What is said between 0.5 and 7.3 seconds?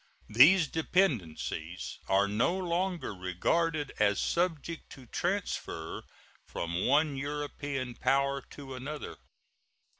dependencies are no longer regarded as subject to transfer from one